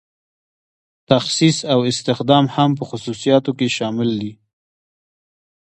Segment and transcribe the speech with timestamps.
[1.09, 4.33] تخصیص او استخدام هم په خصوصیاتو کې شامل دي.